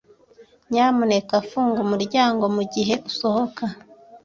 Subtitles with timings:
[0.71, 3.63] Nyamuneka funga umuryango mugihe usohoka.